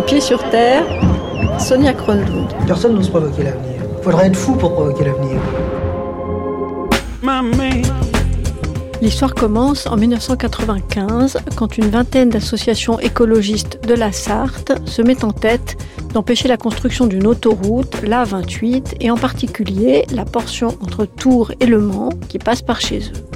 [0.00, 0.82] Les pieds sur terre,
[1.58, 2.48] Sonia Kronlund.
[2.66, 3.82] Personne n'ose provoquer l'avenir.
[4.00, 5.38] Faudrait être fou pour provoquer l'avenir.
[9.02, 15.32] L'histoire commence en 1995 quand une vingtaine d'associations écologistes de la Sarthe se met en
[15.32, 15.76] tête
[16.14, 21.66] d'empêcher la construction d'une autoroute, la 28, et en particulier la portion entre Tours et
[21.66, 23.29] Le Mans qui passe par chez eux.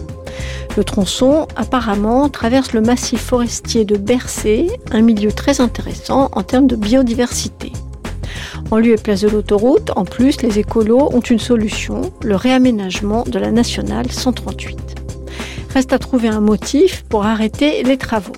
[0.76, 6.66] Le tronçon, apparemment, traverse le massif forestier de Bercé, un milieu très intéressant en termes
[6.66, 7.70] de biodiversité.
[8.72, 13.22] En lieu et place de l'autoroute, en plus, les écolos ont une solution, le réaménagement
[13.22, 14.78] de la nationale 138.
[15.72, 18.32] Reste à trouver un motif pour arrêter les travaux.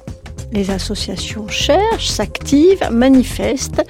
[0.53, 3.83] Les associations cherchent, s'activent, manifestent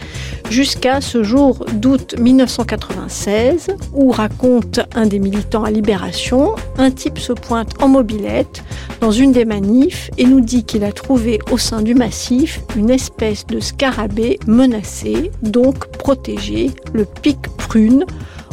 [0.51, 7.32] jusqu'à ce jour d'août 1996 où, raconte un des militants à Libération, un type se
[7.32, 8.65] pointe en mobilette
[9.01, 12.91] dans une des manifs et nous dit qu'il a trouvé au sein du massif une
[12.91, 18.04] espèce de scarabée menacé, donc protégé, le pic prune,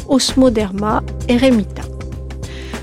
[0.07, 1.92] Osmoderma eremita.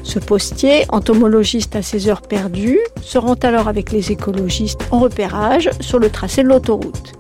[0.03, 5.71] Ce postier, entomologiste à ses heures perdues, se rend alors avec les écologistes en repérage
[5.81, 7.13] sur le tracé de l'autoroute.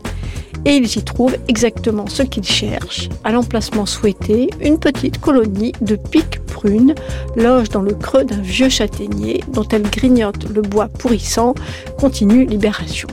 [0.65, 3.09] Et ils y trouvent exactement ce qu'ils cherchent.
[3.25, 6.95] À l'emplacement souhaité, une petite colonie de pics prunes
[7.37, 11.55] loge dans le creux d'un vieux châtaignier dont elle grignote le bois pourrissant,
[11.99, 13.09] continue Libération.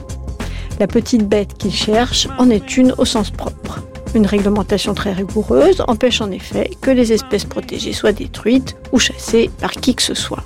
[0.78, 3.87] La petite bête qu'ils cherchent en est une au sens propre.
[4.14, 9.50] Une réglementation très rigoureuse empêche en effet que les espèces protégées soient détruites ou chassées
[9.60, 10.44] par qui que ce soit.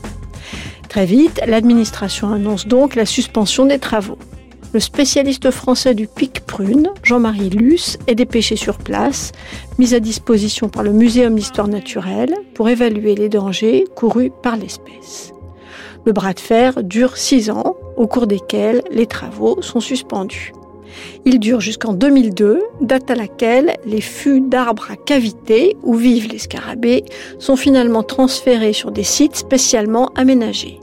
[0.89, 4.19] Très vite, l'administration annonce donc la suspension des travaux.
[4.75, 9.33] Le spécialiste français du pic prune, Jean-Marie Luce, est dépêché sur place,
[9.79, 15.33] mis à disposition par le Muséum d'histoire naturelle pour évaluer les dangers courus par l'espèce.
[16.05, 20.53] Le bras de fer dure six ans, au cours desquels les travaux sont suspendus.
[21.25, 26.39] Il dure jusqu'en 2002, date à laquelle les fûts d'arbres à cavité où vivent les
[26.39, 27.05] scarabées
[27.39, 30.81] sont finalement transférés sur des sites spécialement aménagés.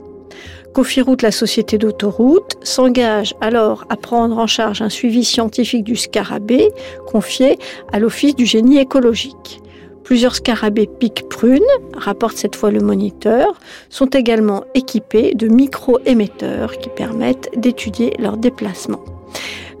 [0.72, 6.70] Cofiroute, la société d'autoroute, s'engage alors à prendre en charge un suivi scientifique du scarabée
[7.08, 7.58] confié
[7.92, 9.60] à l'Office du génie écologique.
[10.04, 11.62] Plusieurs scarabées piques prunes,
[11.96, 13.58] rapporte cette fois le moniteur,
[13.90, 19.04] sont également équipés de micro-émetteurs qui permettent d'étudier leur déplacement.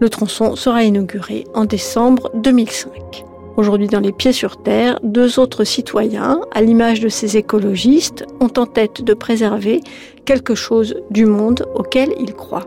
[0.00, 3.26] Le tronçon sera inauguré en décembre 2005.
[3.58, 8.50] Aujourd'hui, dans les pieds sur terre, deux autres citoyens, à l'image de ces écologistes, ont
[8.56, 9.82] en tête de préserver
[10.24, 12.64] quelque chose du monde auquel ils croient.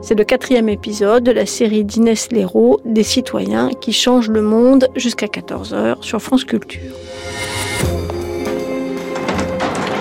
[0.00, 4.86] C'est le quatrième épisode de la série d'Inès Léraud, Des citoyens qui changent le monde
[4.94, 6.92] jusqu'à 14h sur France Culture.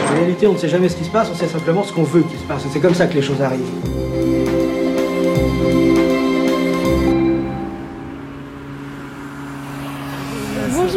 [0.08, 2.04] En réalité, on ne sait jamais ce qui se passe, on sait simplement ce qu'on
[2.04, 2.62] veut qu'il se passe.
[2.72, 4.19] C'est comme ça que les choses arrivent.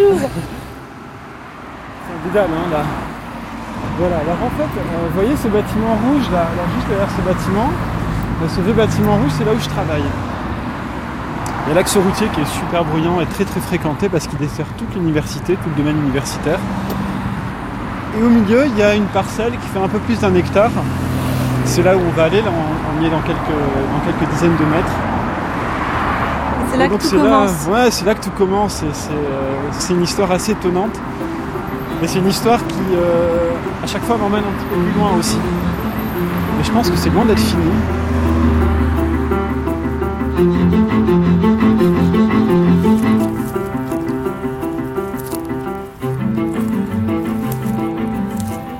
[0.02, 0.28] Bonjour
[2.24, 2.82] C'est hein, là.
[3.98, 7.70] Voilà, alors en fait, euh, vous voyez ce bâtiment rouge, là, juste derrière ce bâtiment,
[8.42, 10.04] euh, ce vieux bâtiment rouge, c'est là où je travaille.
[11.64, 14.38] Il y a l'axe routier qui est super bruyant et très très fréquenté parce qu'il
[14.38, 16.58] dessert toute l'université, tout le domaine universitaire.
[18.18, 20.70] Et au milieu, il y a une parcelle qui fait un peu plus d'un hectare.
[21.64, 25.11] C'est là où on va aller, on, y est dans quelques dizaines de mètres.
[26.70, 27.66] C'est là que tout commence.
[27.66, 28.82] Là, ouais, c'est là que tout commence.
[28.82, 28.88] euh,
[29.78, 30.98] c'est une histoire assez étonnante.
[32.00, 33.50] Mais c'est une histoire qui, euh,
[33.82, 35.38] à chaque fois, m'emmène un petit peu plus loin aussi.
[36.58, 37.70] Mais je pense que c'est loin d'être fini.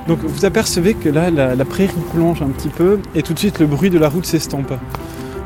[0.07, 3.39] Donc vous apercevez que là, la, la prairie plonge un petit peu et tout de
[3.39, 4.73] suite le bruit de la route s'estompe.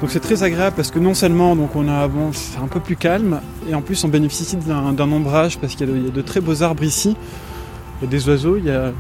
[0.02, 2.96] Donc c'est très agréable parce que non seulement donc on a c'est un peu plus
[2.96, 6.62] calme et en plus on bénéficie d'un ombrage parce qu'il y, a de- très beaux
[6.62, 7.16] arbres ici.
[8.00, 8.92] Il y a des oiseaux, il y a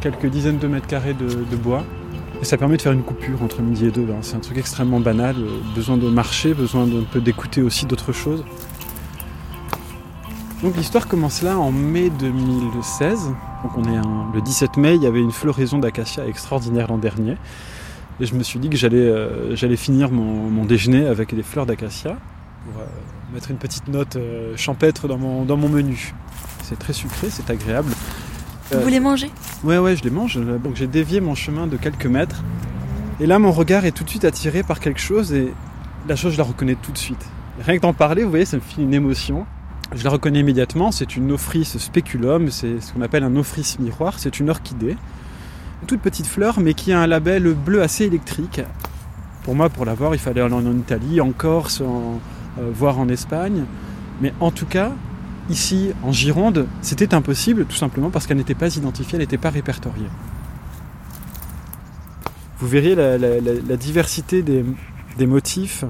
[0.00, 1.82] quelques dizaines de mètres carrés de, de bois.
[2.40, 4.06] Et ça permet de faire une coupure entre midi et deux.
[4.10, 4.18] hein.
[4.20, 5.34] C'est un truc extrêmement banal.
[5.38, 8.44] euh, Besoin de marcher, besoin d'un peu d'écouter aussi d'autres choses.
[10.62, 13.26] Donc l'histoire commence là en mai 2016.
[13.64, 16.98] Donc on est un- le 17 mai, il y avait une floraison d'acacia extraordinaire l'an
[16.98, 17.36] dernier.
[18.20, 21.42] Et je me suis dit que j'allais euh, j'allais finir mon, mon déjeuner avec des
[21.42, 22.16] fleurs d'acacia
[22.64, 22.86] pour euh,
[23.34, 26.14] mettre une petite note euh, champêtre dans mon, dans mon menu.
[26.62, 27.90] C'est très sucré, c'est agréable.
[28.70, 29.30] Vous Euh, voulez manger?
[29.64, 30.38] Ouais, ouais, je les mange.
[30.62, 32.42] Donc j'ai dévié mon chemin de quelques mètres.
[33.20, 35.52] Et là, mon regard est tout de suite attiré par quelque chose et
[36.08, 37.24] la chose, je la reconnais tout de suite.
[37.64, 39.46] Rien que d'en parler, vous voyez, ça me fait une émotion.
[39.94, 40.90] Je la reconnais immédiatement.
[40.90, 42.50] C'est une Ophrys speculum.
[42.50, 44.18] C'est ce qu'on appelle un Ophrys miroir.
[44.18, 44.96] C'est une orchidée.
[45.86, 48.60] Toute petite fleur, mais qui a un label bleu assez électrique.
[49.42, 52.20] Pour moi, pour l'avoir, il fallait aller en Italie, en Corse, en,
[52.72, 53.64] voire en Espagne.
[54.20, 54.92] Mais en tout cas,
[55.50, 59.50] ici, en Gironde, c'était impossible, tout simplement parce qu'elle n'était pas identifiée, elle n'était pas
[59.50, 60.06] répertoriée.
[62.60, 65.84] Vous verriez la, diversité des, motifs,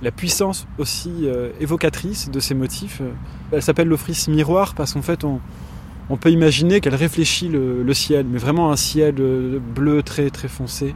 [0.00, 3.02] la puissance aussi euh, évocatrice de ces motifs.
[3.50, 5.40] Elle s'appelle l'office miroir parce qu'en fait, on,
[6.16, 10.94] peut imaginer qu'elle réfléchit le, ciel, mais vraiment un ciel euh, bleu très très foncé.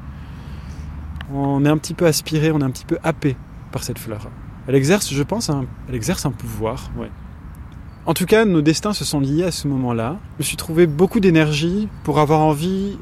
[1.33, 3.37] On est un petit peu aspiré, on est un petit peu happé
[3.73, 4.29] par cette fleur.
[4.69, 6.91] Elle exerce, je pense, un, elle exerce un pouvoir.
[6.97, 7.11] Ouais.
[8.05, 10.19] En tout cas, nos destins se sont liés à ce moment-là.
[10.37, 12.97] Je me suis trouvé beaucoup d'énergie pour avoir envie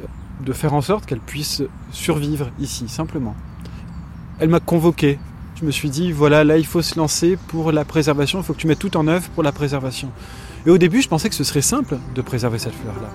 [0.45, 3.35] de faire en sorte qu'elle puisse survivre ici, simplement.
[4.39, 5.19] Elle m'a convoqué.
[5.57, 8.55] Je me suis dit, voilà, là, il faut se lancer pour la préservation, il faut
[8.55, 10.11] que tu mettes tout en œuvre pour la préservation.
[10.67, 13.11] Et au début, je pensais que ce serait simple de préserver cette fleur-là.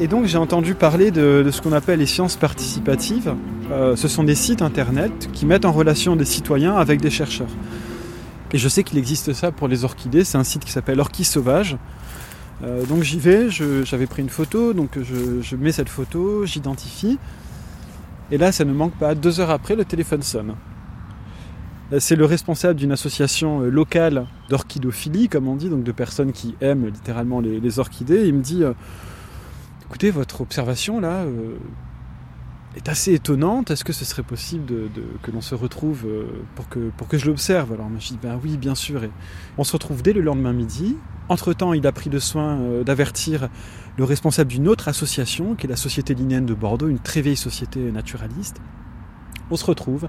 [0.00, 3.34] Et donc j'ai entendu parler de, ce qu'on appelle les sciences participatives.
[3.70, 7.50] Euh, ce sont des sites internet qui mettent en relation des citoyens avec des chercheurs.
[8.52, 11.24] Et je sais qu'il existe ça pour les orchidées, c'est un site qui s'appelle Orchis
[11.24, 11.76] Sauvage.
[12.62, 17.18] Euh, donc j'y vais, j'avais pris une photo, donc je, mets cette photo, j'identifie.
[18.30, 20.54] Et là, ça ne manque pas, deux heures après, le téléphone sonne.
[21.92, 26.54] Euh, c'est le responsable d'une association locale d'orchidophilie, comme on dit, donc de personnes qui
[26.60, 28.26] aiment littéralement les, orchidées.
[28.26, 28.64] Il me dit
[29.90, 31.56] écoutez, votre observation là euh,
[32.76, 33.72] est assez étonnante.
[33.72, 34.72] Est-ce que ce serait possible
[35.20, 37.72] que l'on se retrouve euh, pour, que, pour que je l'observe?
[37.72, 39.02] Alors, moi, je dis, ben oui, bien sûr.
[39.58, 40.96] On se retrouve dès le lendemain midi.
[41.28, 43.48] Entre-temps, il a pris le soin euh, d'avertir
[44.00, 47.36] le responsable d'une autre association, qui est la Société Linéenne de Bordeaux, une très vieille
[47.36, 48.56] société naturaliste.
[49.50, 50.08] On se retrouve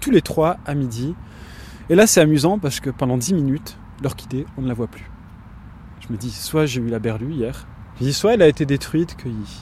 [0.00, 1.14] tous les trois à midi.
[1.88, 5.08] Et là, c'est amusant parce que pendant dix minutes, l'orchidée, on ne la voit plus.
[6.00, 7.68] Je me dis, soit j'ai eu la berlue hier,
[8.10, 9.60] soit elle a été détruite, cueillie.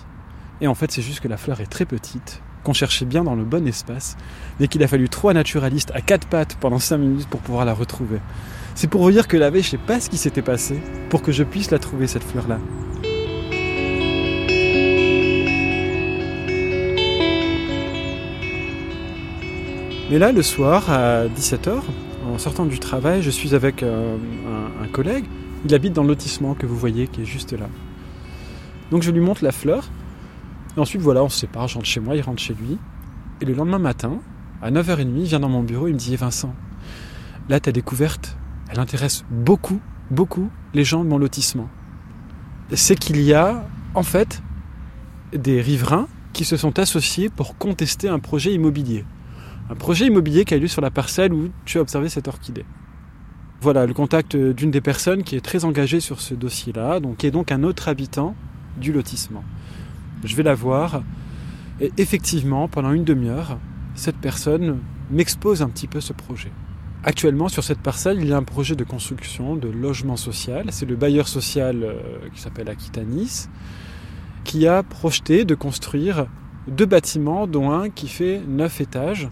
[0.63, 3.35] Et en fait, c'est juste que la fleur est très petite, qu'on cherchait bien dans
[3.35, 4.17] le bon espace,
[4.59, 7.75] mais qu'il a fallu trois naturalistes à quatre pattes pendant cinq minutes pour pouvoir la
[7.75, 8.21] retrouver.
[8.75, 10.81] C'est pour vous dire que la veille, je sais pas ce qui s'était passé
[11.11, 12.59] pour que je puisse la trouver, cette fleur-là.
[20.09, 21.81] Mais là, le soir, à 17h,
[22.33, 24.17] en sortant du travail, je suis avec euh,
[24.81, 25.25] un collègue.
[25.65, 27.69] Il habite dans le lotissement que vous voyez, qui est juste là.
[28.93, 29.91] Donc je lui montre la fleur.
[30.77, 32.79] Et ensuite, voilà, on se sépare, je rentre chez moi, il rentre chez lui.
[33.41, 34.21] Et le lendemain matin,
[34.63, 36.55] à 9h30, il vient dans mon bureau, il me dit Vincent,
[37.49, 38.37] là, ta découverte,
[38.69, 39.81] elle intéresse beaucoup,
[40.13, 41.69] beaucoup les gens de mon lotissement.
[42.73, 44.41] C'est qu'il y a, en fait,
[45.33, 49.05] des riverains qui se sont associés pour contester un projet immobilier.
[49.69, 52.65] Un projet immobilier qui a lieu sur la parcelle où tu as observé cette orchidée.
[53.61, 57.27] Voilà, le contact d'une des personnes qui est très engagée sur ce dossier-là, donc qui
[57.27, 58.35] est donc un autre habitant
[58.77, 59.43] du lotissement.
[60.25, 61.03] Je vais la voir
[61.81, 63.59] et effectivement, pendant une demi-heure,
[63.95, 64.79] cette personne
[65.11, 66.53] m'expose un petit peu ce projet.
[67.05, 70.67] Actuellement, sur cette parcelle, il y a un projet de construction de logement social.
[70.71, 71.95] C'est le bailleur social euh,
[72.35, 73.49] qui s'appelle Aquitanis
[74.47, 76.27] qui a projeté de construire
[76.69, 79.29] deux bâtiments, dont un qui fait neuf étages.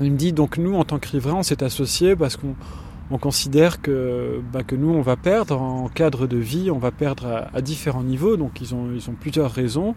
[0.00, 2.54] Il me dit donc nous, en tant que riverains, on s'est associés parce qu'on
[3.10, 6.90] on considère que, bah, que nous, on va perdre en cadre de vie, on va
[6.90, 9.94] perdre à, différents niveaux, donc ils ont, ils ont plusieurs raisons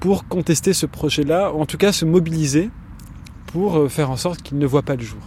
[0.00, 2.70] pour contester ce projet-là, ou en tout cas se mobiliser
[3.46, 5.20] pour euh, faire en sorte qu'il ne voit pas le jour.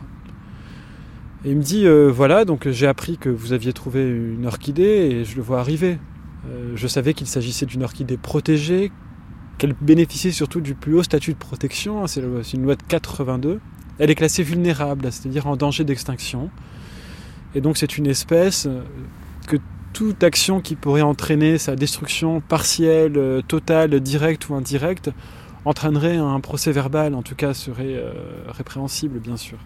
[1.46, 4.84] Et il me dit, euh, voilà, donc j'ai appris que vous aviez trouvé une orchidée
[4.84, 5.98] et je le vois arriver.
[6.48, 8.91] Euh, je savais qu'il s'agissait d'une orchidée protégée,
[9.58, 12.22] qu'elle bénéficiait surtout du plus haut statut de protection, hein, c'est
[12.53, 13.60] une loi de 82.
[14.00, 16.50] Elle est classée vulnérable, c'est-à-dire en danger d'extinction.
[17.53, 18.82] Et donc c'est une espèce euh,
[19.48, 19.58] que
[19.94, 25.10] toute action qui pourrait entraîner sa destruction partielle, euh, totale, directe ou indirecte,
[25.65, 28.13] entraînerait un procès verbal, en tout cas serait euh,
[28.48, 29.58] répréhensible bien sûr.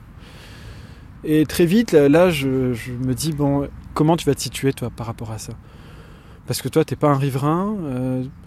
[1.25, 5.07] Et très vite, là, je, me dis, bon, comment tu vas te situer toi par
[5.07, 5.53] rapport à ça?
[6.47, 7.75] Parce que toi, t'es pas un riverain,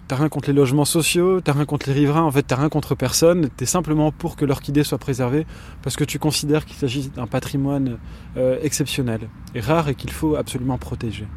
[0.07, 2.69] T'as rien contre les logements sociaux, t'as rien contre les riverains, en fait t'as rien
[2.69, 5.45] contre personne, t'es simplement pour que l'orchidée soit préservée
[5.81, 7.97] parce que tu considères qu'il s'agit d'un patrimoine
[8.37, 11.27] euh, exceptionnel et rare et qu'il faut absolument protéger.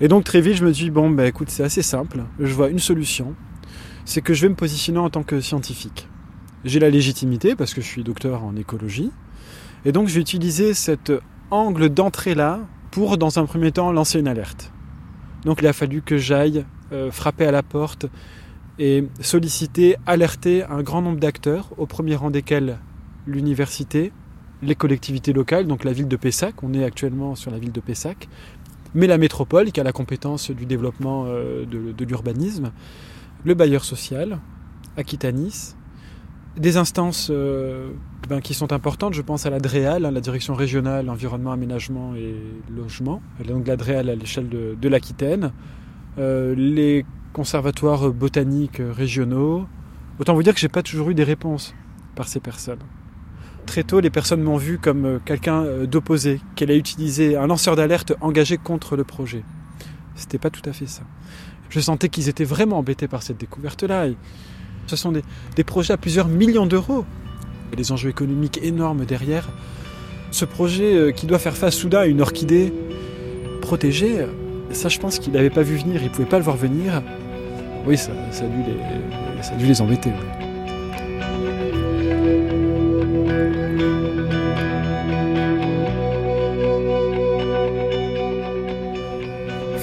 [0.00, 2.68] Et donc très vite je me dis bon bah écoute c'est assez simple, je vois
[2.68, 3.36] une solution,
[4.04, 6.08] c'est que je vais me positionner en tant que scientifique.
[6.64, 9.12] J'ai la légitimité parce que je suis docteur en écologie
[9.84, 11.12] et donc je vais utiliser cet
[11.52, 12.58] angle d'entrée là
[12.90, 14.72] pour dans un premier temps lancer une alerte.
[15.44, 18.06] Donc il a fallu que j'aille euh, frapper à la porte
[18.78, 22.78] et solliciter, alerter un grand nombre d'acteurs, au premier rang desquels
[23.26, 24.12] l'université,
[24.62, 27.80] les collectivités locales, donc la ville de Pessac, on est actuellement sur la ville de
[27.80, 28.28] Pessac,
[28.94, 32.72] mais la métropole qui a la compétence du développement euh, de, l'urbanisme,
[33.44, 34.40] le bailleur social,
[34.96, 35.74] Aquitanis,
[36.58, 37.90] des instances euh,
[38.28, 42.14] ben, qui sont importantes, je pense à la DREAL, hein, la Direction régionale environnement, aménagement
[42.14, 42.34] et
[42.74, 45.52] logement, donc la DREAL à l'échelle de, l'Aquitaine,
[46.18, 49.66] euh, les conservatoires botaniques régionaux.
[50.18, 51.74] Autant vous dire que j'ai pas toujours eu des réponses
[52.16, 52.80] par ces personnes.
[53.66, 57.76] Très tôt, les personnes m'ont vu comme euh, quelqu'un d'opposé, qu'elle a utilisé un lanceur
[57.76, 59.44] d'alerte engagé contre le projet.
[60.14, 61.02] C'était pas tout à fait ça.
[61.68, 64.06] Je sentais qu'ils étaient vraiment embêtés par cette découverte-là.
[64.88, 67.04] Ce sont des, projets à plusieurs millions d'euros.
[67.76, 69.48] Des enjeux économiques énormes derrière.
[70.30, 72.72] Ce projet euh, qui doit faire face soudain à une orchidée
[73.60, 74.26] protégée,
[74.72, 77.02] ça je pense qu'il n'avait pas vu venir, il ne pouvait pas le voir venir.
[77.86, 80.10] Oui, les, ça a dû les embêter.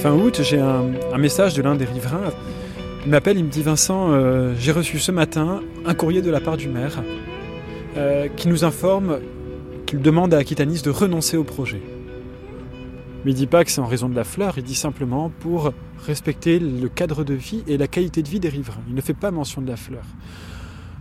[0.06, 0.84] fin août, j'ai un,
[1.18, 2.30] message de l'un des riverains.
[3.06, 6.40] Il m'appelle, il me dit Vincent, euh, j'ai reçu ce matin un courrier de la
[6.40, 7.04] part du maire
[7.96, 9.20] euh, qui nous informe
[9.86, 11.80] qu'il demande à Aquitanis de renoncer au projet.
[13.24, 15.72] Mais il dit pas que c'est en raison de la fleur, il dit simplement pour
[16.04, 18.82] respecter le cadre de vie et la qualité de vie des riverains.
[18.88, 20.02] Il ne fait pas mention de la fleur.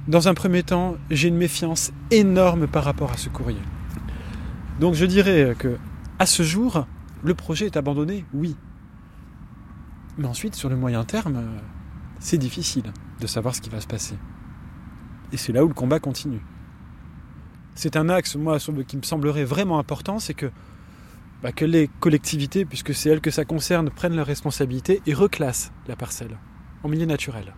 [0.07, 3.63] Dans un premier temps, j'ai une méfiance énorme par rapport à ce courrier.
[4.79, 5.77] Donc je dirais que
[6.19, 6.85] à ce jour,
[7.23, 8.55] le projet est abandonné, oui.
[10.19, 11.41] Mais ensuite, sur le moyen terme,
[12.25, 14.15] c'est difficile de savoir ce qui va se passer.
[15.31, 16.41] Et c'est là où le combat continue.
[17.75, 20.49] C'est un axe, moi, qui me semblerait vraiment important, c'est que,
[21.43, 25.71] bah, que les collectivités, puisque c'est elles que ça concerne, prennent leurs responsabilités et reclassent
[25.87, 26.39] la parcelle
[26.81, 27.53] en milieu naturel.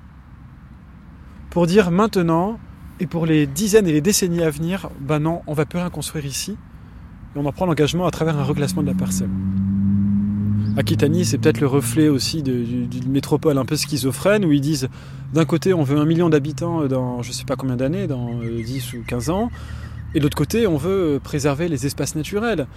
[1.49, 2.59] Pour dire maintenant,
[2.99, 5.89] et pour les dizaines et les décennies à venir, ben non, on va plus rien
[5.89, 6.57] construire ici,
[7.35, 9.29] et on en prend l'engagement à travers un reclassement de la parcelle.
[10.77, 14.89] Aquitanie, c'est peut-être le reflet aussi d'une métropole un peu schizophrène où ils disent
[15.33, 18.93] d'un côté on veut un million d'habitants dans je sais pas combien d'années, dans 10
[18.93, 19.49] euh, ou 15 ans,
[20.13, 22.67] et de l'autre côté on veut euh, préserver les espaces naturels.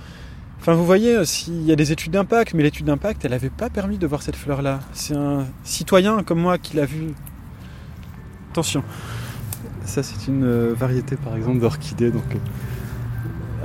[0.61, 3.51] Enfin, vous voyez, euh, s'il y a des études d'impact, mais l'étude d'impact, elle n'avait
[3.51, 4.81] pas permis de voir cette fleur-là.
[4.95, 7.13] C'est un citoyen comme moi qui l'a vue.
[8.53, 8.83] Attention,
[9.85, 12.25] ça c'est une variété par exemple d'orchidée, donc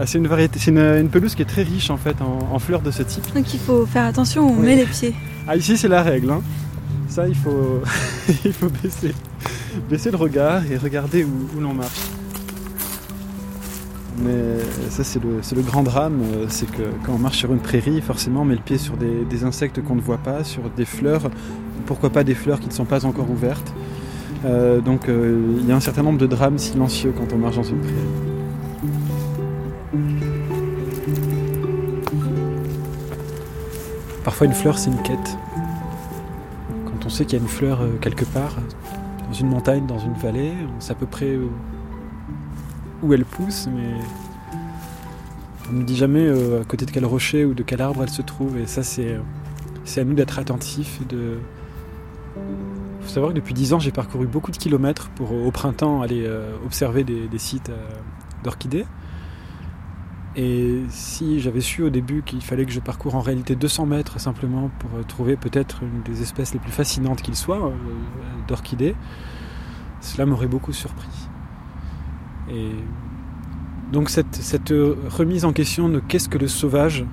[0.06, 2.92] c'est une variété, c'est une, pelouse qui est très riche en fait en, fleurs de
[2.92, 3.24] ce type.
[3.34, 5.16] Donc il faut faire attention, on met les pieds.
[5.48, 6.32] Ah ici c'est la règle.
[6.32, 6.42] Hein.
[7.08, 7.82] Ça il faut,
[8.46, 9.14] il faut baisser,
[9.90, 12.10] baisser le regard et regarder où, l'on marche.
[14.18, 14.60] Mais
[14.90, 18.42] ça c'est le, grand drame, euh, c'est que quand on marche sur une prairie, forcément
[18.42, 21.30] on met le pied sur des, insectes qu'on ne voit pas, sur des fleurs,
[21.86, 23.74] pourquoi pas des fleurs qui ne sont pas encore ouvertes.
[24.46, 27.56] Euh, donc euh, il y a un certain nombre de drames silencieux quand on marche
[27.56, 28.25] dans une prairie.
[34.26, 35.38] Parfois une fleur c'est une quête.
[36.86, 38.56] Quand on sait qu'il y a une fleur euh, quelque part,
[39.28, 41.38] dans une montagne, dans une vallée, on sait à peu près
[43.04, 43.94] où elle pousse, mais
[45.70, 48.10] on ne dit jamais euh, à côté de quel rocher ou de quel arbre elle
[48.10, 48.58] se trouve.
[48.58, 49.20] Et ça c'est
[49.96, 51.00] à nous d'être attentifs.
[51.12, 51.38] Il
[53.02, 56.24] faut savoir que depuis dix ans j'ai parcouru beaucoup de kilomètres pour au printemps aller
[56.26, 57.72] euh, observer des sites
[58.44, 58.88] d'orchidées.
[60.38, 64.20] Et si j'avais su au début qu'il fallait que je parcours en réalité 200 mètres
[64.20, 67.72] simplement pour euh, trouver peut-être une des espèces les plus fascinantes qu'il soit, euh,
[68.48, 68.96] d'orchidées,
[70.02, 71.08] cela m'aurait beaucoup surpris.
[72.52, 72.72] Et
[73.94, 74.74] donc cette,
[75.10, 77.06] remise en question de qu'est-ce que le sauvage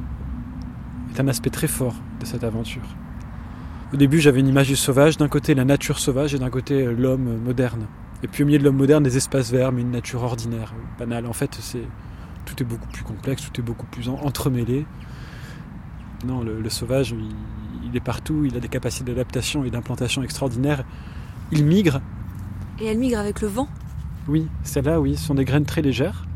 [1.15, 2.83] est un aspect très fort de cette aventure.
[3.95, 6.87] Au début j'avais une image du sauvage, d'un côté la nature sauvage et d'un côté
[6.87, 7.87] euh, l'homme moderne.
[8.25, 11.27] Et puis au milieu de l'homme moderne des espaces verts mais une nature ordinaire, banale.
[11.27, 11.87] En fait c'est
[12.45, 14.87] tout est beaucoup plus complexe, tout est beaucoup plus entremêlé.
[16.25, 17.15] Non, le, sauvage,
[17.85, 20.85] il, est partout, il a des capacités d'adaptation et d'implantation extraordinaires.
[21.51, 22.01] Il migre.
[22.81, 23.69] Et elle migre avec le vent
[24.29, 26.27] Oui, celles-là, oui, ce sont des graines très légères,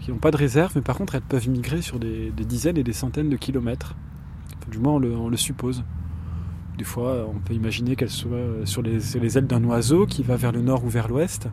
[0.00, 2.84] qui n'ont pas de réserve, mais par contre, elles peuvent migrer sur des, dizaines et
[2.84, 3.94] des centaines de kilomètres.
[4.70, 5.82] du moins, on le, suppose.
[6.78, 10.22] Des fois, on peut imaginer qu'elles soient sur les, sur les ailes d'un oiseau qui
[10.22, 11.48] va vers le nord ou vers l'ouest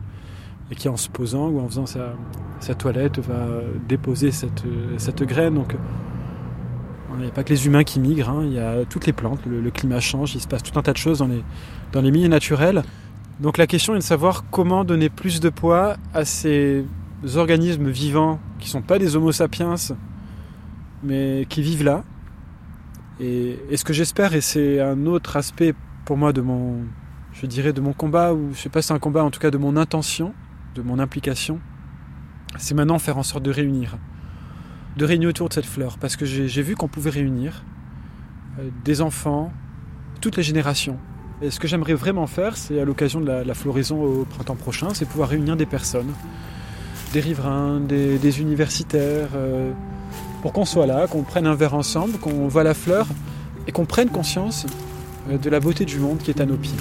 [0.70, 3.46] et qui en se posant ou en faisant sa, toilette va
[3.88, 4.64] déposer cette,
[4.98, 5.54] cette graine.
[5.54, 5.74] Donc
[7.18, 8.42] il n'y a pas que les humains qui migrent, hein.
[8.44, 10.92] il y a toutes les plantes, le, climat change, il se passe tout un tas
[10.92, 11.42] de choses dans les,
[11.92, 12.82] dans les milieux naturels.
[13.40, 16.84] Donc la question est de savoir comment donner plus de poids à ces
[17.36, 19.74] organismes vivants qui ne sont pas des homo sapiens,
[21.02, 22.04] mais qui vivent là.
[23.20, 26.84] Et, ce que j'espère, et c'est un autre aspect pour moi de mon,
[27.32, 29.40] je dirais, de mon combat, ou je sais pas si c'est un combat, en tout
[29.40, 30.34] cas de mon intention,
[30.82, 31.60] mon implication,
[32.56, 33.98] c'est maintenant faire en sorte de réunir.
[34.96, 35.98] De réunir autour de cette fleur.
[35.98, 37.64] Parce que j'ai vu qu'on pouvait réunir.
[38.84, 39.52] des enfants,
[40.20, 40.98] toutes les générations.
[41.40, 44.88] Et ce que j'aimerais vraiment faire, c'est à l'occasion de la, floraison au printemps prochain,
[44.92, 46.12] c'est pouvoir réunir des personnes,
[47.12, 49.70] des riverains, des, universitaires, euh,
[50.42, 53.06] pour qu'on soit là, qu'on prenne un verre ensemble, qu'on voit la fleur
[53.68, 54.66] et qu'on prenne conscience
[55.30, 56.74] euh, de la beauté du monde qui est à nos pieds.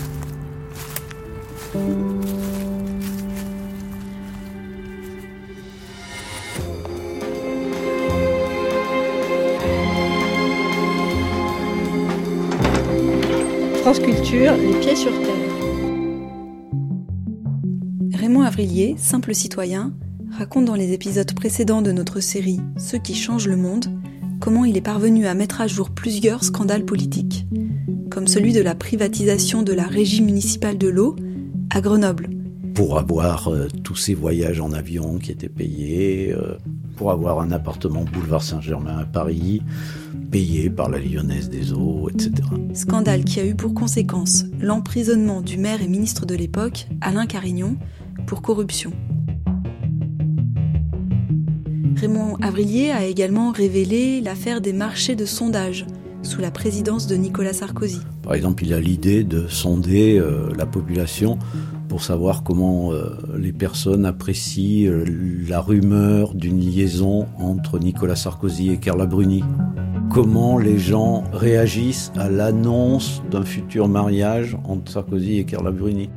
[13.88, 15.34] France Culture, les pieds sur terre.
[18.14, 19.94] Raymond Avrillier, simple citoyen,
[20.30, 23.86] raconte dans les épisodes précédents de notre série Ceux qui changent le monde
[24.42, 27.48] comment il est parvenu à mettre à jour plusieurs scandales politiques,
[28.12, 31.16] comme celui de la privatisation de la régie municipale de l'eau
[31.74, 32.37] à Grenoble.
[32.78, 36.60] Pour avoir euh, tous ces voyages en avion qui étaient payés, euh,
[36.96, 39.64] pour avoir un appartement boulevard Saint-Germain à Paris,
[40.30, 42.48] payé par la Lyonnaise des Eaux, etc.
[42.76, 47.78] Scandale qui a eu pour conséquence l'emprisonnement du maire et ministre de l'époque, Alain Carignon,
[48.28, 48.92] pour corruption.
[51.96, 55.88] Raymond Avrillier a également révélé l'affaire des marchés de sondage
[56.22, 58.02] sous la présidence de Nicolas Sarkozy.
[58.22, 61.40] Par exemple, il a l'idée de sonder euh, la population
[61.88, 65.06] pour savoir comment euh, les personnes apprécient euh,
[65.48, 69.44] la rumeur d'une liaison entre Nicolas Sarkozy et Carla Bruni.
[70.12, 76.10] Comment les gens réagissent à l'annonce d'un futur mariage entre Sarkozy et Carla Bruni.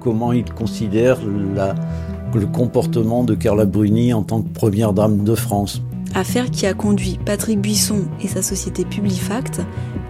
[0.00, 5.82] Comment ils considèrent le comportement de Carla Bruni en tant que première dame de France.
[6.14, 9.60] Affaire qui a conduit Patrick Buisson et sa société Publifact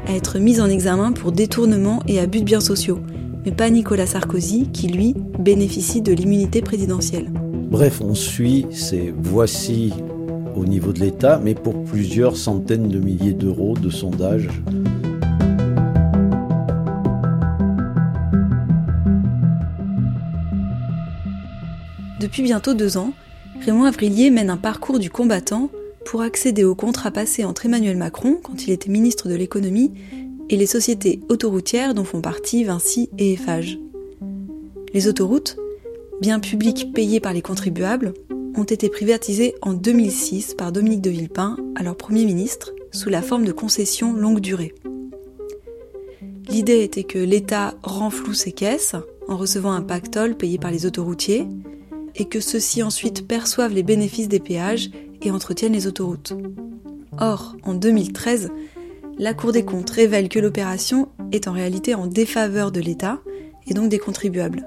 [0.06, 2.98] à être mis en examen pour détournement et abus de biens sociaux,
[3.44, 7.30] mais pas Nicolas Sarkozy qui, lui, bénéficie de l'immunité présidentielle.
[7.70, 9.92] Bref, on suit ces voici
[10.54, 14.48] au niveau de l'État, mais pour plusieurs centaines de milliers d'euros de sondage.
[22.20, 23.12] Depuis bientôt deux ans,
[23.64, 25.70] Raymond Avrillier mène un parcours du combattant
[26.04, 29.92] pour accéder au contrat passé entre Emmanuel Macron, quand il était ministre de l'économie,
[30.52, 33.78] et les sociétés autoroutières dont font partie Vinci et Eiffage.
[34.92, 35.56] Les autoroutes,
[36.20, 38.12] biens publics payés par les contribuables,
[38.54, 43.46] ont été privatisées en 2006 par Dominique de Villepin, alors Premier ministre, sous la forme
[43.46, 44.74] de concessions longue durée.
[46.50, 48.94] L'idée était que l'État renfloue ses caisses
[49.28, 51.46] en recevant un pactole payé par les autoroutiers,
[52.14, 54.90] et que ceux-ci ensuite perçoivent les bénéfices des péages
[55.22, 56.34] et entretiennent les autoroutes.
[57.18, 58.50] Or, en 2013,
[59.22, 63.20] la Cour des comptes révèle que l'opération est en réalité en défaveur de l'État
[63.68, 64.64] et donc des contribuables.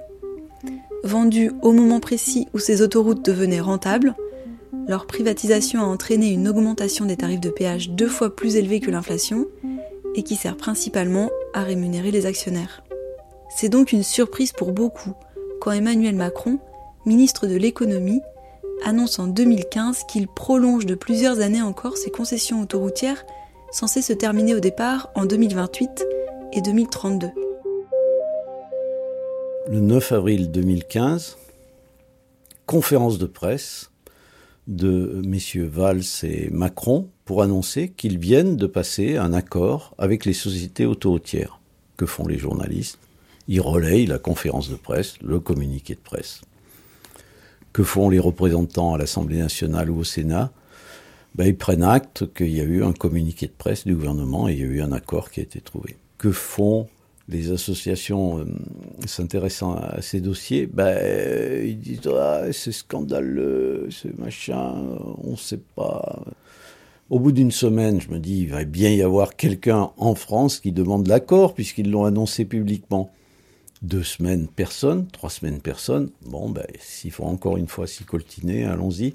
[1.03, 4.15] Vendues au moment précis où ces autoroutes devenaient rentables,
[4.87, 8.91] leur privatisation a entraîné une augmentation des tarifs de péage deux fois plus élevée que
[8.91, 9.45] l'inflation
[10.15, 12.81] et qui sert principalement à rémunérer les actionnaires.
[13.49, 15.11] C'est donc une surprise pour beaucoup
[15.59, 16.59] quand Emmanuel Macron
[17.05, 18.21] ministre de l'économie,
[18.83, 23.25] annonce en 2015 qu'il prolonge de plusieurs années encore ses concessions autoroutières
[23.75, 26.05] censées se terminer au départ en 2028
[26.53, 27.27] et 2032.
[29.67, 31.37] Le 9 avril 2015,
[32.65, 33.91] conférence de presse
[34.67, 40.33] de messieurs Valls et Macron pour annoncer qu'ils viennent de passer un accord avec les
[40.33, 41.59] sociétés autoroutières.
[41.97, 42.99] Que font les journalistes?
[43.49, 46.41] Ils relayent la conférence de presse, le communiqué de presse
[47.75, 50.49] que font les représentants à l'Assemblée nationale ou au Sénat?
[51.35, 54.53] Ben, Ils prennent acte qu'il y a eu un communiqué de presse du gouvernement et
[54.53, 55.97] il y a eu un accord qui a été trouvé.
[56.17, 56.87] Que font
[57.27, 58.45] les associations euh,
[59.05, 60.65] s'intéressant à ces dossiers?
[60.65, 64.75] Ben, Ils disent ah, c'est scandaleux, c'est machin,
[65.23, 66.23] on ne sait pas.
[67.11, 70.59] Au bout d'une semaine, je me dis, il va bien y avoir quelqu'un en France
[70.59, 73.11] qui demande l'accord, puisqu'ils l'ont annoncé publiquement
[73.83, 76.09] deux semaines, personne, trois semaines, personne.
[76.25, 79.13] Bon, ben, s'il faut encore une fois s'y coltiner, allons-y.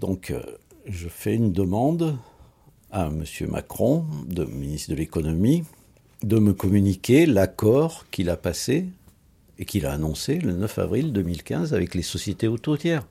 [0.00, 0.42] Donc, euh,
[0.86, 2.16] je fais une demande
[2.90, 3.24] à M.
[3.48, 5.64] Macron, de, ministre de l'économie,
[6.22, 8.86] de me communiquer l'accord qu'il a passé
[9.58, 13.06] et qu'il a annoncé le 9 avril 2015 avec les sociétés autoroutières.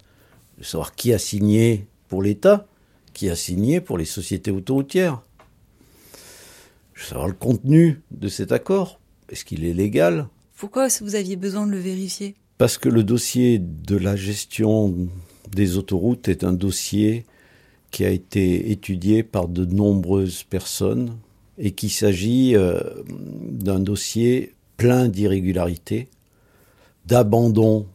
[0.57, 2.67] De savoir qui a signé pour l'État,
[3.13, 5.21] qui a signé pour les sociétés autoroutières.
[6.93, 8.99] Je veux savoir le contenu de cet accord.
[9.29, 10.27] Est-ce qu'il est légal?
[10.57, 12.35] Pourquoi vous aviez besoin de le vérifier?
[12.57, 15.07] Parce que le dossier de la gestion
[15.51, 17.25] des autoroutes est un dossier
[17.91, 21.17] qui a été étudié par de nombreuses personnes
[21.57, 26.07] et qu'il s'agit euh, d'un dossier plein d'irrégularités,
[27.05, 27.85] d'abandon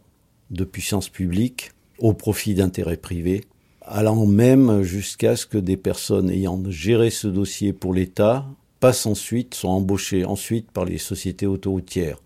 [0.50, 3.44] de puissance publique au profit d'intérêts privés,
[3.80, 8.46] allant même jusqu'à ce que des personnes ayant géré ce dossier pour l'État
[8.80, 12.18] passent ensuite, sont embauchés ensuite par les sociétés autoroutières.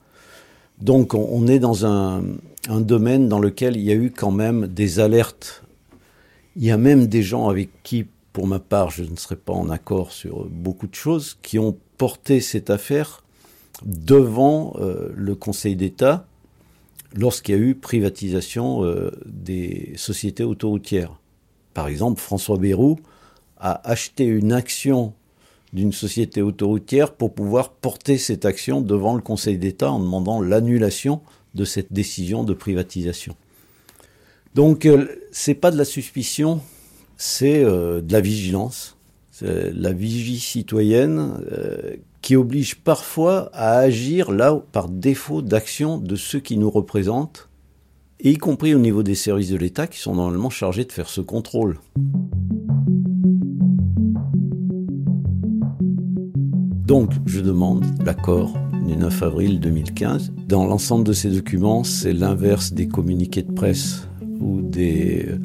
[0.81, 2.23] Donc on, est dans un,
[2.69, 5.65] domaine dans lequel il y a eu quand même des alertes.
[6.61, 9.53] Il y a même des gens avec qui, pour ma part, je ne serais pas
[9.53, 13.23] en accord sur beaucoup de choses, qui ont porté cette affaire
[13.85, 16.27] devant euh, le Conseil d'État
[17.15, 21.21] lorsqu'il y a eu privatisation euh, des sociétés autoroutières.
[21.75, 22.99] Par exemple, François Bayrou
[23.59, 25.13] a acheté une action
[25.73, 31.21] d'une société autoroutière pour pouvoir porter cette action devant le Conseil d'État en demandant l'annulation
[31.55, 33.37] de cette décision de privatisation.
[34.59, 36.61] Donc ce euh, c'est pas de la suspicion,
[37.17, 38.97] c'est euh, de la vigilance,
[39.41, 46.41] la vigie citoyenne euh, qui oblige parfois à agir là par défaut d'action de ceux
[46.41, 47.49] qui nous représentent,
[48.21, 51.21] y compris au niveau des services de l'État qui sont normalement chargés de faire ce
[51.21, 51.79] contrôle.
[56.85, 60.33] Donc, je demande l'accord du 9 avril 2015.
[60.49, 64.08] Dans l'ensemble de ces documents, c'est l'inverse des communiqués de presse
[64.41, 65.39] ou des euh,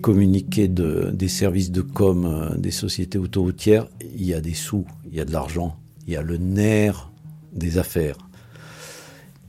[0.00, 3.88] communiqués des services de com euh, des sociétés autoroutières.
[4.00, 7.10] Il y a des sous, il y a de l'argent, il y a le nerf
[7.52, 8.16] des affaires.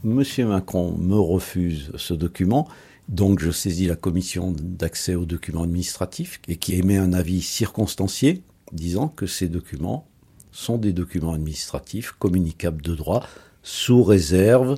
[0.03, 2.67] Monsieur Macron me refuse ce document,
[3.09, 8.43] donc je saisis la commission d'accès aux documents administratifs et qui émet un avis circonstancié
[8.71, 10.07] disant que ces documents
[10.51, 13.25] sont des documents administratifs communicables de droit
[13.63, 14.77] sous réserve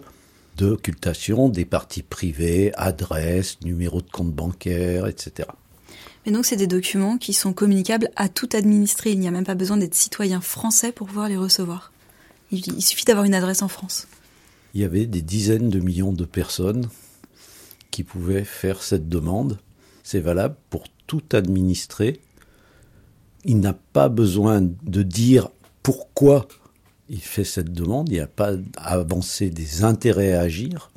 [0.62, 5.50] d'occultation des parties privées, adresses, numéros de compte bancaire, etc.
[6.24, 9.12] Mais donc c'est des documents qui sont communicables à tout administré.
[9.12, 11.92] Il n'y a même pas besoin d'être citoyen français pour pouvoir les recevoir.
[12.52, 14.08] Il suffit d'avoir une adresse en France.
[14.76, 16.90] Il y avait des dizaines de millions de personnes
[17.90, 19.58] qui pouvaient faire cette demande.
[20.04, 22.22] C'est valable pour tout administré.
[23.46, 25.50] Il n'a pas besoin de dire
[25.82, 26.48] pourquoi
[27.12, 30.90] il fait cette demande, il n'y a pas à avancer des intérêts à agir,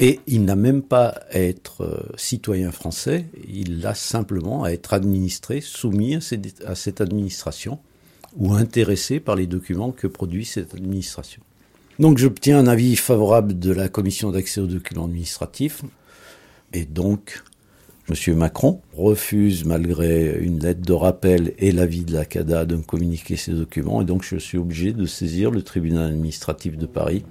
[0.00, 4.92] et il n'a même pas à être euh, citoyen français, il a simplement à être
[4.94, 6.16] administré, soumis
[6.66, 7.78] à cette administration,
[8.36, 11.42] ou intéressé par les documents que produit cette administration.
[12.00, 15.82] Donc j'obtiens un avis favorable de la commission d'accès aux documents administratifs,
[16.72, 17.44] et donc
[18.08, 18.34] M.
[18.34, 23.36] Macron refuse, malgré une lettre de rappel et l'avis de la CADA, de me communiquer
[23.36, 24.02] ces documents.
[24.02, 27.24] Et donc, je suis obligé de saisir le tribunal administratif de Paris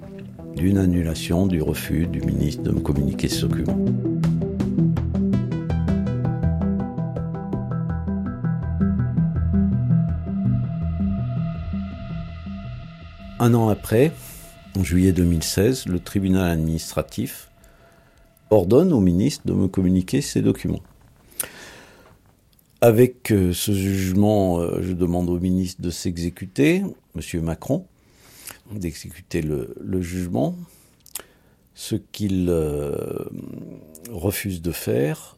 [0.56, 3.86] d'une annulation du refus du ministre de me communiquer ces documents.
[13.40, 14.14] Un an après,
[14.78, 17.51] en juillet 2016, le tribunal administratif
[18.52, 20.82] ordonne au ministre de me communiquer ces documents.
[22.82, 26.84] Avec euh, ce jugement, euh, je demande au ministre de s'exécuter,
[27.16, 27.42] M.
[27.42, 27.86] Macron,
[28.72, 30.56] d'exécuter le, jugement,
[31.76, 32.96] ce qu'il euh,
[34.10, 35.38] refuse de faire,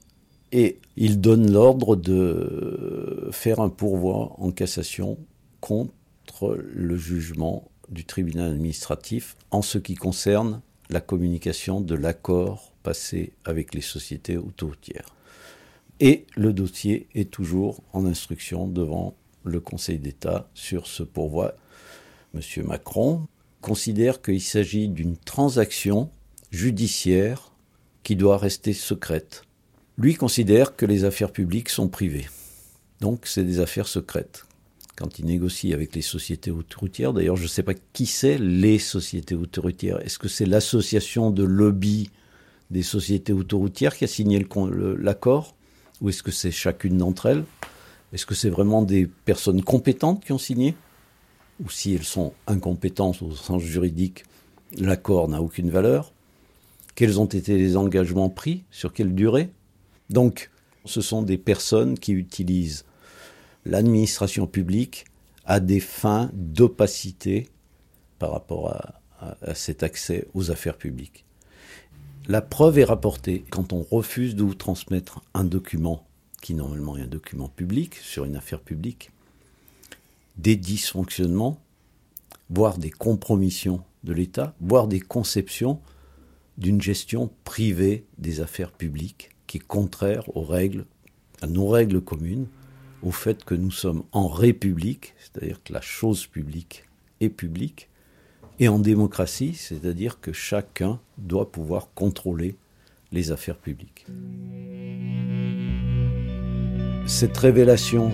[0.52, 5.18] et il donne l'ordre de faire un pourvoi en cassation
[5.62, 13.34] contre le jugement du tribunal administratif en ce qui concerne la communication de l'accord passé
[13.46, 15.16] avec les sociétés autoroutières.
[16.00, 21.56] Et le dossier est toujours en instruction devant le Conseil d'État sur ce pourvoi.
[22.34, 23.28] Monsieur Macron
[23.62, 26.10] considère qu'il s'agit d'une transaction
[26.52, 27.52] judiciaire
[28.04, 29.44] qui doit rester secrète.
[29.98, 32.28] Lui considère que les affaires publiques sont privées.
[33.00, 34.46] Donc c'est des affaires secrètes.
[34.96, 38.80] Quand il négocie avec les sociétés autoroutières, d'ailleurs je ne sais pas qui c'est les
[38.80, 40.00] sociétés autoroutières.
[40.02, 42.10] Est-ce que c'est l'association de lobby
[42.74, 44.46] des sociétés autoroutières qui a signé
[44.98, 45.56] l'accord
[46.02, 47.46] Ou est-ce que c'est chacune d'entre elles?
[48.12, 50.76] Est-ce que c'est vraiment des personnes compétentes qui ont signé?
[51.64, 54.26] Ou si elles sont incompétentes au sens juridique,
[54.76, 56.14] l'accord n'a aucune valeur?
[56.96, 58.64] Quels ont été les engagements pris?
[58.72, 59.52] Sur quelle durée?
[60.10, 60.50] Donc,
[60.86, 62.86] ce sont des personnes qui utilisent
[63.66, 65.06] l'administration publique
[65.46, 67.50] à des fins d'opacité
[68.18, 71.24] par rapport à cet accès aux affaires publiques.
[72.28, 76.08] La preuve est rapportée quand on refuse de vous transmettre un document
[76.42, 79.12] qui normalement est un document public sur une affaire publique,
[80.38, 81.60] des dysfonctionnements,
[82.50, 85.82] voire des compromissions de l'État, voire des conceptions
[86.58, 90.86] d'une gestion privée des affaires publiques qui est contraire aux règles,
[91.42, 92.48] à nos règles communes,
[93.02, 96.86] au fait que nous sommes en république, c'est-à-dire que la chose publique
[97.20, 97.90] est publique,
[98.60, 102.56] et en démocratie, c'est-à-dire que chacun doit pouvoir contrôler
[103.12, 104.06] les affaires publiques.
[107.06, 108.12] Cette révélation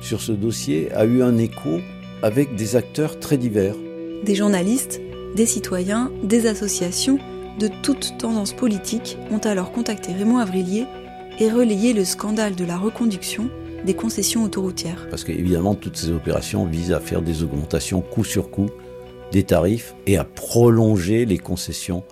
[0.00, 1.80] sur ce dossier a eu un écho
[2.22, 3.76] avec des acteurs très divers.
[4.24, 5.00] Des journalistes,
[5.34, 7.18] des citoyens, des associations
[7.58, 10.84] de toutes tendances politiques ont alors contacté Raymond Avrilier
[11.38, 13.50] et relayé le scandale de la reconduction
[13.84, 15.06] des concessions autoroutières.
[15.10, 18.70] Parce qu'évidemment, toutes ces opérations visent à faire des augmentations coup sur coup
[19.34, 22.04] des tarifs et à prolonger les concessions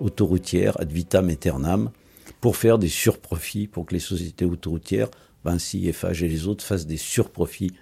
[0.00, 1.90] autoroutières ad vitam aeternam
[2.40, 5.10] pour faire des surprofits, pour que les sociétés autoroutières,
[5.44, 7.74] Vinci, Eiffage et les autres fassent des surprofits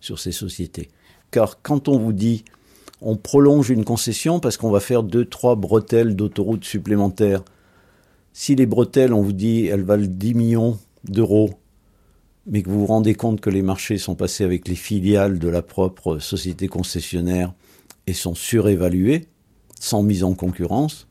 [0.00, 0.88] sur ces sociétés.
[1.30, 2.46] Car quand on vous dit
[3.02, 7.42] on prolonge une concession parce qu'on va faire deux, trois bretelles d'autoroutes supplémentaires,
[8.32, 11.50] si les bretelles, on vous dit, elles valent 10 millions d'euros,
[12.46, 15.48] mais que vous vous rendez compte que les marchés sont passés avec les filiales de
[15.48, 17.52] la propre société concessionnaire
[18.06, 19.26] et sont surévalués,
[19.80, 21.06] sans mise en concurrence,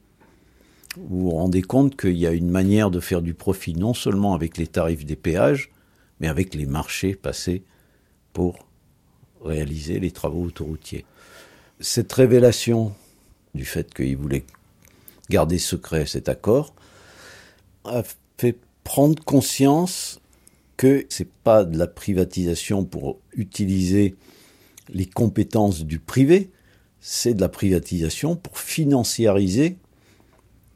[0.98, 4.34] vous vous rendez compte qu'il y a une manière de faire du profit non seulement
[4.34, 5.72] avec les tarifs des péages,
[6.20, 7.64] mais avec les marchés passés
[8.32, 8.66] pour
[9.44, 11.06] réaliser les travaux autoroutiers.
[11.82, 12.94] Cette révélation
[13.54, 14.46] du fait qu'il voulait
[15.30, 16.74] garder secret cet accord
[17.84, 18.04] a
[18.38, 20.22] fait prendre conscience
[20.78, 24.16] que c'est pas de la privatisation pour utiliser
[24.90, 26.52] les compétences du privé,
[27.08, 29.78] c'est de la privatisation pour financiariser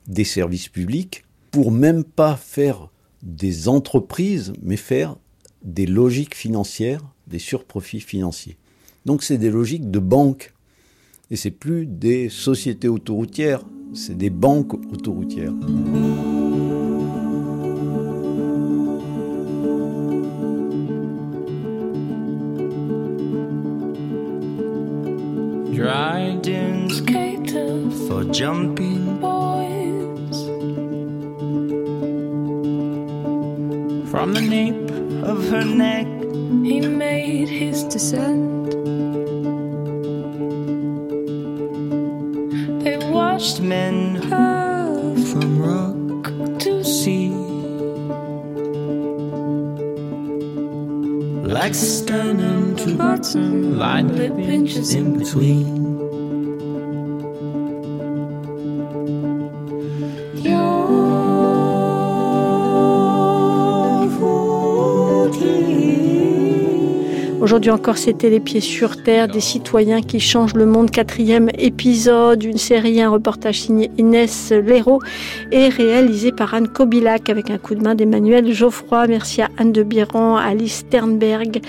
[0.06, 2.90] des services publics, pour même pas faire
[3.24, 5.18] des entreprises, mais faire
[5.64, 8.58] des logiques financières, des surprofits financiers.
[9.08, 10.54] Donc c'est des logiques de banque.
[11.32, 13.64] Et c'est plus des sociétés autoroutières,
[13.96, 15.54] c'est des banques autoroutières.
[51.50, 55.79] Like sternum to bottom, line lip pinches in between.
[67.50, 70.92] Aujourd'hui encore, c'était Les Pieds sur Terre, des citoyens qui changent le monde.
[70.92, 75.00] Quatrième épisode, une série, un reportage signé Inès Léraud
[75.52, 79.08] et réalisé par Anne Kobilac avec un coup de main d'Emmanuel Geoffroy.
[79.08, 81.60] Merci à Anne de Biran, à Alice Sternberg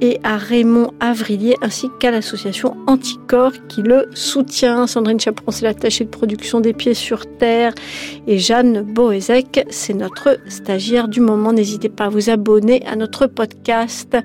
[0.00, 4.86] et à Raymond Avrillier ainsi qu'à l'association Anticorps qui le soutient.
[4.86, 7.74] Sandrine Chaperon, c'est l'attachée de production des Pieds sur Terre
[8.26, 11.52] et Jeanne Boézek, c'est notre stagiaire du moment.
[11.52, 14.16] N'hésitez pas à vous abonner à notre podcast.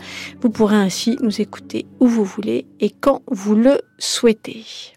[0.41, 4.94] Vous pourrez ainsi nous écouter où vous voulez et quand vous le souhaitez.